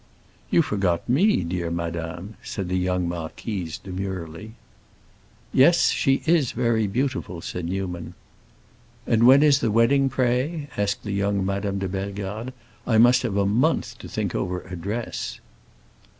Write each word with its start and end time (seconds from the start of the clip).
"You 0.49 0.63
forgot 0.63 1.07
me, 1.07 1.43
dear 1.43 1.69
madame," 1.69 2.33
said 2.41 2.69
the 2.69 2.75
young 2.75 3.07
marquise 3.07 3.77
demurely. 3.77 4.53
"Yes, 5.53 5.91
she 5.91 6.23
is 6.25 6.53
very 6.53 6.87
beautiful," 6.87 7.39
said 7.39 7.65
Newman. 7.65 8.15
"And 9.05 9.27
when 9.27 9.43
is 9.43 9.59
the 9.59 9.69
wedding, 9.69 10.09
pray?" 10.09 10.69
asked 10.75 11.05
young 11.05 11.45
Madame 11.45 11.77
de 11.77 11.87
Bellegarde; 11.87 12.51
"I 12.87 12.97
must 12.97 13.21
have 13.21 13.37
a 13.37 13.45
month 13.45 13.99
to 13.99 14.09
think 14.09 14.33
over 14.33 14.61
a 14.61 14.75
dress." 14.75 15.39